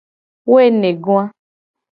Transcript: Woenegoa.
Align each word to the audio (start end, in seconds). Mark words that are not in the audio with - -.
Woenegoa. 0.51 1.23